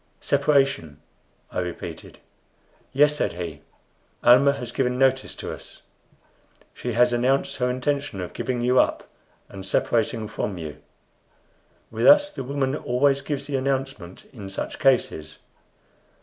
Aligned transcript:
"Separation!" 0.19 0.99
I 1.51 1.59
repeated. 1.59 2.17
"Yes," 2.91 3.15
said 3.15 3.33
he. 3.33 3.61
"Almah 4.23 4.53
has 4.53 4.71
given 4.71 4.97
notice 4.97 5.35
to 5.35 5.53
us. 5.53 5.83
She 6.73 6.93
has 6.93 7.13
announced 7.13 7.57
her 7.57 7.69
intention 7.69 8.19
of 8.19 8.33
giving 8.33 8.61
you 8.63 8.79
up, 8.79 9.07
and 9.47 9.63
separating 9.63 10.27
from 10.27 10.57
you. 10.57 10.77
With 11.91 12.07
us 12.07 12.31
the 12.33 12.43
woman 12.43 12.75
always 12.75 13.21
gives 13.21 13.45
the 13.45 13.57
announcement 13.57 14.25
in 14.33 14.49
such 14.49 14.79
cases. 14.79 15.37